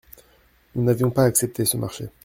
Nous 0.73 0.83
n’avions 0.83 1.11
pas 1.11 1.25
accepté 1.25 1.63
ce 1.63 1.77
marché. 1.77 2.09